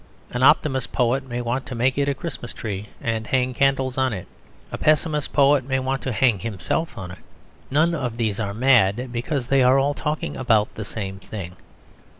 [0.31, 4.13] An optimist poet may want to make it a Christmas tree and hang candles on
[4.13, 4.25] it.
[4.71, 7.19] A pessimist poet may want to hang himself on it.
[7.69, 11.55] None of these are mad, because they are all talking about the same thing.